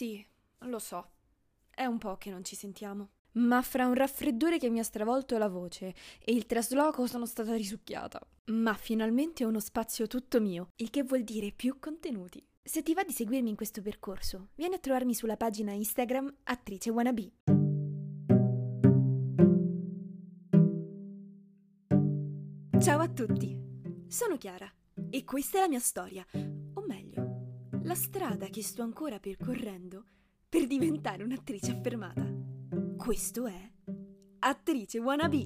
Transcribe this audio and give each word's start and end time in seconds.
Sì, 0.00 0.26
lo 0.60 0.78
so. 0.78 1.10
È 1.68 1.84
un 1.84 1.98
po' 1.98 2.16
che 2.16 2.30
non 2.30 2.42
ci 2.42 2.56
sentiamo. 2.56 3.10
Ma 3.32 3.60
fra 3.60 3.84
un 3.84 3.92
raffreddore 3.92 4.56
che 4.56 4.70
mi 4.70 4.78
ha 4.78 4.82
stravolto 4.82 5.36
la 5.36 5.50
voce 5.50 5.94
e 6.24 6.32
il 6.32 6.46
trasloco 6.46 7.06
sono 7.06 7.26
stata 7.26 7.54
risucchiata. 7.54 8.18
Ma 8.46 8.72
finalmente 8.72 9.44
uno 9.44 9.60
spazio 9.60 10.06
tutto 10.06 10.40
mio, 10.40 10.70
il 10.76 10.88
che 10.88 11.02
vuol 11.02 11.22
dire 11.22 11.52
più 11.52 11.78
contenuti. 11.78 12.42
Se 12.62 12.82
ti 12.82 12.94
va 12.94 13.04
di 13.04 13.12
seguirmi 13.12 13.50
in 13.50 13.56
questo 13.56 13.82
percorso, 13.82 14.48
vieni 14.54 14.76
a 14.76 14.78
trovarmi 14.78 15.12
sulla 15.12 15.36
pagina 15.36 15.72
Instagram 15.72 16.34
attrice 16.44 16.88
wannabe. 16.88 17.32
Ciao 22.80 23.00
a 23.00 23.08
tutti, 23.10 23.54
sono 24.08 24.38
Chiara 24.38 24.72
e 25.10 25.24
questa 25.24 25.58
è 25.58 25.60
la 25.60 25.68
mia 25.68 25.78
storia, 25.78 26.24
o 26.72 26.86
meglio, 26.86 27.29
la 27.90 27.96
strada 27.96 28.46
che 28.46 28.62
sto 28.62 28.82
ancora 28.82 29.18
percorrendo 29.18 30.04
per 30.48 30.68
diventare 30.68 31.24
un'attrice 31.24 31.72
affermata. 31.72 32.24
Questo 32.96 33.48
è 33.48 33.70
Attrice 34.38 35.00
Wannabe. 35.00 35.44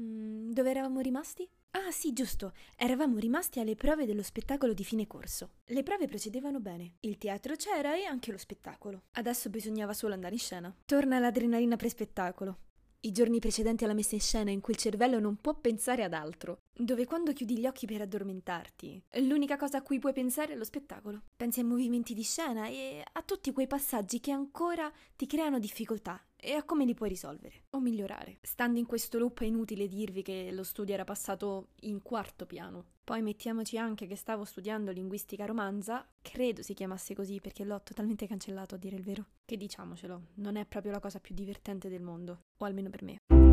Mm, 0.00 0.52
dove 0.52 0.70
eravamo 0.70 1.00
rimasti? 1.00 1.46
Ah 1.72 1.90
sì, 1.90 2.14
giusto, 2.14 2.54
eravamo 2.78 3.18
rimasti 3.18 3.60
alle 3.60 3.74
prove 3.74 4.06
dello 4.06 4.22
spettacolo 4.22 4.72
di 4.72 4.84
fine 4.84 5.06
corso. 5.06 5.50
Le 5.66 5.82
prove 5.82 6.06
procedevano 6.06 6.58
bene, 6.58 6.94
il 7.00 7.18
teatro 7.18 7.56
c'era 7.56 7.94
e 7.94 8.04
anche 8.04 8.32
lo 8.32 8.38
spettacolo. 8.38 9.02
Adesso 9.12 9.50
bisognava 9.50 9.92
solo 9.92 10.14
andare 10.14 10.32
in 10.32 10.40
scena. 10.40 10.74
Torna 10.86 11.18
l'adrenalina 11.18 11.76
pre-spettacolo. 11.76 12.67
I 13.00 13.12
giorni 13.12 13.38
precedenti 13.38 13.84
alla 13.84 13.94
messa 13.94 14.16
in 14.16 14.20
scena 14.20 14.50
in 14.50 14.60
cui 14.60 14.74
il 14.74 14.80
cervello 14.80 15.20
non 15.20 15.36
può 15.36 15.54
pensare 15.54 16.02
ad 16.02 16.12
altro, 16.12 16.62
dove 16.72 17.04
quando 17.04 17.32
chiudi 17.32 17.56
gli 17.56 17.66
occhi 17.66 17.86
per 17.86 18.00
addormentarti, 18.00 19.00
l'unica 19.20 19.56
cosa 19.56 19.78
a 19.78 19.82
cui 19.82 20.00
puoi 20.00 20.12
pensare 20.12 20.54
è 20.54 20.56
lo 20.56 20.64
spettacolo. 20.64 21.22
Pensi 21.36 21.60
ai 21.60 21.66
movimenti 21.66 22.12
di 22.12 22.24
scena 22.24 22.66
e 22.66 23.04
a 23.12 23.22
tutti 23.22 23.52
quei 23.52 23.68
passaggi 23.68 24.18
che 24.18 24.32
ancora 24.32 24.90
ti 25.14 25.26
creano 25.26 25.60
difficoltà 25.60 26.20
e 26.40 26.52
a 26.52 26.62
come 26.62 26.84
li 26.84 26.94
puoi 26.94 27.08
risolvere 27.08 27.64
o 27.70 27.80
migliorare. 27.80 28.38
Stando 28.42 28.78
in 28.78 28.86
questo 28.86 29.18
loop 29.18 29.40
è 29.40 29.44
inutile 29.44 29.88
dirvi 29.88 30.22
che 30.22 30.50
lo 30.52 30.62
studio 30.62 30.94
era 30.94 31.04
passato 31.04 31.68
in 31.80 32.00
quarto 32.02 32.46
piano. 32.46 32.84
Poi 33.02 33.22
mettiamoci 33.22 33.78
anche 33.78 34.06
che 34.06 34.16
stavo 34.16 34.44
studiando 34.44 34.90
linguistica 34.90 35.46
romanza, 35.46 36.06
credo 36.20 36.62
si 36.62 36.74
chiamasse 36.74 37.14
così 37.14 37.40
perché 37.40 37.64
l'ho 37.64 37.82
totalmente 37.82 38.26
cancellato 38.26 38.74
a 38.74 38.78
dire 38.78 38.96
il 38.96 39.02
vero. 39.02 39.26
Che 39.44 39.56
diciamocelo, 39.56 40.22
non 40.34 40.56
è 40.56 40.66
proprio 40.66 40.92
la 40.92 41.00
cosa 41.00 41.18
più 41.18 41.34
divertente 41.34 41.88
del 41.88 42.02
mondo, 42.02 42.42
o 42.58 42.64
almeno 42.66 42.90
per 42.90 43.02
me. 43.02 43.47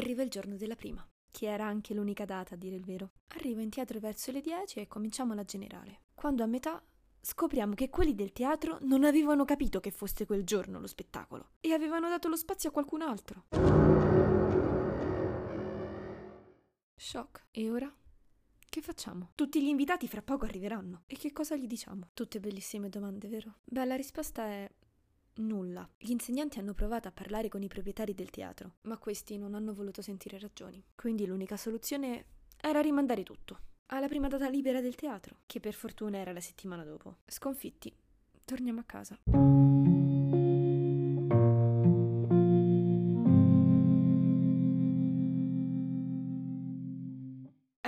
Arriva 0.00 0.22
il 0.22 0.30
giorno 0.30 0.56
della 0.56 0.76
prima, 0.76 1.06
che 1.30 1.46
era 1.46 1.66
anche 1.66 1.92
l'unica 1.92 2.24
data 2.24 2.54
a 2.54 2.56
dire 2.56 2.74
il 2.74 2.82
vero. 2.82 3.10
Arrivo 3.34 3.60
in 3.60 3.68
teatro 3.68 4.00
verso 4.00 4.32
le 4.32 4.40
10 4.40 4.80
e 4.80 4.88
cominciamo 4.88 5.34
la 5.34 5.44
generale. 5.44 6.04
Quando 6.14 6.42
a 6.42 6.46
metà 6.46 6.82
scopriamo 7.20 7.74
che 7.74 7.90
quelli 7.90 8.14
del 8.14 8.32
teatro 8.32 8.78
non 8.80 9.04
avevano 9.04 9.44
capito 9.44 9.78
che 9.78 9.90
fosse 9.90 10.24
quel 10.24 10.42
giorno 10.42 10.80
lo 10.80 10.86
spettacolo 10.86 11.50
e 11.60 11.74
avevano 11.74 12.08
dato 12.08 12.28
lo 12.28 12.36
spazio 12.36 12.70
a 12.70 12.72
qualcun 12.72 13.02
altro. 13.02 13.44
Shock. 16.96 17.48
E 17.50 17.70
ora? 17.70 17.94
Che 18.70 18.80
facciamo? 18.80 19.32
Tutti 19.34 19.62
gli 19.62 19.68
invitati 19.68 20.08
fra 20.08 20.22
poco 20.22 20.46
arriveranno. 20.46 21.02
E 21.08 21.16
che 21.16 21.30
cosa 21.30 21.56
gli 21.56 21.66
diciamo? 21.66 22.08
Tutte 22.14 22.40
bellissime 22.40 22.88
domande, 22.88 23.28
vero? 23.28 23.56
Beh, 23.64 23.84
la 23.84 23.96
risposta 23.96 24.46
è 24.46 24.70
Nulla. 25.40 25.88
Gli 25.98 26.10
insegnanti 26.10 26.58
hanno 26.58 26.74
provato 26.74 27.08
a 27.08 27.12
parlare 27.12 27.48
con 27.48 27.62
i 27.62 27.68
proprietari 27.68 28.14
del 28.14 28.30
teatro, 28.30 28.76
ma 28.82 28.98
questi 28.98 29.36
non 29.36 29.54
hanno 29.54 29.74
voluto 29.74 30.02
sentire 30.02 30.38
ragioni. 30.38 30.82
Quindi 30.94 31.26
l'unica 31.26 31.56
soluzione 31.56 32.24
era 32.60 32.80
rimandare 32.80 33.22
tutto. 33.22 33.58
Alla 33.86 34.06
prima 34.06 34.28
data 34.28 34.48
libera 34.48 34.80
del 34.80 34.94
teatro, 34.94 35.38
che 35.46 35.58
per 35.58 35.74
fortuna 35.74 36.18
era 36.18 36.32
la 36.32 36.40
settimana 36.40 36.84
dopo. 36.84 37.16
Sconfitti, 37.26 37.92
torniamo 38.44 38.80
a 38.80 38.84
casa. 38.84 39.18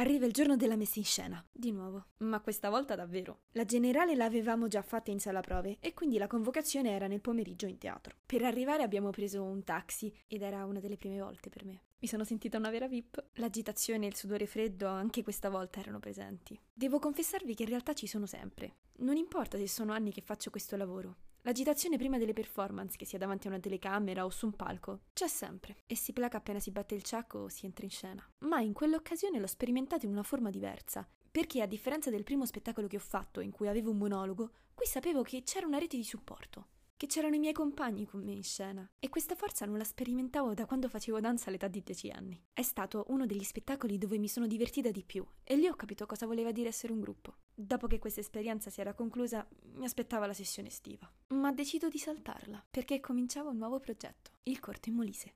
Arriva 0.02 0.26
il 0.26 0.32
giorno 0.32 0.56
della 0.56 0.74
messa 0.74 0.98
in 0.98 1.04
scena, 1.04 1.46
di 1.52 1.70
nuovo, 1.70 2.06
ma 2.18 2.40
questa 2.40 2.70
volta 2.70 2.96
davvero. 2.96 3.42
La 3.52 3.64
generale 3.64 4.16
l'avevamo 4.16 4.66
già 4.66 4.82
fatta 4.82 5.12
in 5.12 5.20
sala 5.20 5.38
prove 5.38 5.76
e 5.78 5.94
quindi 5.94 6.18
la 6.18 6.26
convocazione 6.26 6.90
era 6.90 7.06
nel 7.06 7.20
pomeriggio 7.20 7.66
in 7.66 7.78
teatro. 7.78 8.16
Per 8.26 8.42
arrivare 8.42 8.82
abbiamo 8.82 9.10
preso 9.10 9.44
un 9.44 9.62
taxi 9.62 10.12
ed 10.26 10.42
era 10.42 10.64
una 10.64 10.80
delle 10.80 10.96
prime 10.96 11.20
volte 11.20 11.50
per 11.50 11.64
me. 11.64 11.82
Mi 12.00 12.08
sono 12.08 12.24
sentita 12.24 12.58
una 12.58 12.70
vera 12.70 12.88
VIP. 12.88 13.24
L'agitazione 13.34 14.06
e 14.06 14.08
il 14.08 14.16
sudore 14.16 14.46
freddo 14.46 14.88
anche 14.88 15.22
questa 15.22 15.50
volta 15.50 15.78
erano 15.78 16.00
presenti. 16.00 16.60
Devo 16.72 16.98
confessarvi 16.98 17.54
che 17.54 17.62
in 17.62 17.68
realtà 17.68 17.92
ci 17.92 18.08
sono 18.08 18.26
sempre. 18.26 18.78
Non 19.02 19.14
importa 19.14 19.56
se 19.56 19.68
sono 19.68 19.92
anni 19.92 20.10
che 20.10 20.20
faccio 20.20 20.50
questo 20.50 20.76
lavoro. 20.76 21.14
L'agitazione 21.44 21.96
prima 21.96 22.18
delle 22.18 22.32
performance, 22.32 22.96
che 22.96 23.04
sia 23.04 23.18
davanti 23.18 23.48
a 23.48 23.50
una 23.50 23.58
telecamera 23.58 24.24
o 24.24 24.30
su 24.30 24.46
un 24.46 24.52
palco, 24.52 25.00
c'è 25.12 25.26
sempre. 25.26 25.78
E 25.86 25.96
si 25.96 26.12
placa 26.12 26.36
appena 26.36 26.60
si 26.60 26.70
batte 26.70 26.94
il 26.94 27.02
ciacco 27.02 27.40
o 27.40 27.48
si 27.48 27.66
entra 27.66 27.84
in 27.84 27.90
scena. 27.90 28.24
Ma 28.40 28.60
in 28.60 28.72
quell'occasione 28.72 29.40
l'ho 29.40 29.48
sperimentata 29.48 30.06
in 30.06 30.12
una 30.12 30.22
forma 30.22 30.50
diversa, 30.50 31.04
perché 31.30 31.60
a 31.60 31.66
differenza 31.66 32.10
del 32.10 32.22
primo 32.22 32.46
spettacolo 32.46 32.86
che 32.86 32.96
ho 32.96 33.00
fatto, 33.00 33.40
in 33.40 33.50
cui 33.50 33.66
avevo 33.66 33.90
un 33.90 33.98
monologo, 33.98 34.50
qui 34.72 34.86
sapevo 34.86 35.22
che 35.22 35.42
c'era 35.42 35.66
una 35.66 35.78
rete 35.78 35.96
di 35.96 36.04
supporto 36.04 36.66
che 37.02 37.08
c'erano 37.08 37.34
i 37.34 37.40
miei 37.40 37.52
compagni 37.52 38.06
con 38.06 38.22
me 38.22 38.30
in 38.30 38.44
scena 38.44 38.88
e 39.00 39.08
questa 39.08 39.34
forza 39.34 39.66
non 39.66 39.76
la 39.76 39.82
sperimentavo 39.82 40.54
da 40.54 40.66
quando 40.66 40.88
facevo 40.88 41.18
danza 41.18 41.48
all'età 41.48 41.66
di 41.66 41.82
10 41.82 42.10
anni. 42.10 42.40
È 42.52 42.62
stato 42.62 43.06
uno 43.08 43.26
degli 43.26 43.42
spettacoli 43.42 43.98
dove 43.98 44.18
mi 44.18 44.28
sono 44.28 44.46
divertita 44.46 44.92
di 44.92 45.02
più 45.02 45.26
e 45.42 45.56
lì 45.56 45.66
ho 45.66 45.74
capito 45.74 46.06
cosa 46.06 46.26
voleva 46.26 46.52
dire 46.52 46.68
essere 46.68 46.92
un 46.92 47.00
gruppo. 47.00 47.38
Dopo 47.52 47.88
che 47.88 47.98
questa 47.98 48.20
esperienza 48.20 48.70
si 48.70 48.80
era 48.80 48.94
conclusa, 48.94 49.44
mi 49.74 49.84
aspettava 49.84 50.26
la 50.26 50.32
sessione 50.32 50.68
estiva, 50.68 51.10
ma 51.30 51.50
decido 51.50 51.88
di 51.88 51.98
saltarla 51.98 52.66
perché 52.70 53.00
cominciava 53.00 53.50
un 53.50 53.56
nuovo 53.56 53.80
progetto, 53.80 54.30
il 54.44 54.60
corto 54.60 54.88
in 54.88 54.94
Molise. 54.94 55.34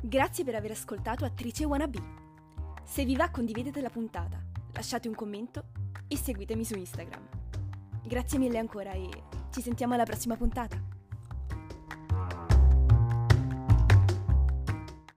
Grazie 0.00 0.44
per 0.44 0.54
aver 0.54 0.70
ascoltato 0.70 1.26
Attrice 1.26 1.66
Wannabe. 1.66 2.00
Se 2.86 3.04
vi 3.04 3.16
va 3.16 3.28
condividete 3.28 3.82
la 3.82 3.90
puntata 3.90 4.52
lasciate 4.74 5.08
un 5.08 5.14
commento 5.14 5.64
e 6.08 6.16
seguitemi 6.16 6.64
su 6.64 6.74
Instagram. 6.76 7.26
Grazie 8.04 8.38
mille 8.38 8.58
ancora 8.58 8.92
e 8.92 9.08
ci 9.50 9.62
sentiamo 9.62 9.94
alla 9.94 10.04
prossima 10.04 10.36
puntata. 10.36 10.93